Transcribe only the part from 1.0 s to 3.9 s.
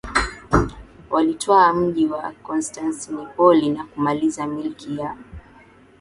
walitwaa mji wa Konstantinopoli na